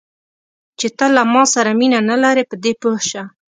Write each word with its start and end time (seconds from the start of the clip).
چې 0.79 0.87
ته 0.97 1.05
له 1.15 1.23
ما 1.33 1.43
سره 1.53 1.71
مینه 1.79 1.99
نه 2.09 2.15
لرې، 2.23 2.43
په 2.49 2.55
دې 2.63 2.71
پوه 2.81 2.99
شه. 3.09 3.23